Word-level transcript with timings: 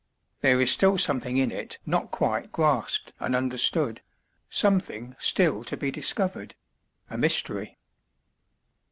There 0.39 0.59
is 0.59 0.71
still 0.71 0.97
something 0.97 1.37
in 1.37 1.51
it 1.51 1.77
not 1.85 2.09
quite 2.09 2.51
grasped 2.51 3.13
and 3.19 3.35
understood 3.35 4.01
something 4.49 5.15
still 5.19 5.63
to 5.65 5.77
be 5.77 5.91
discovered 5.91 6.55
a 7.11 7.19
mystery. 7.19 7.77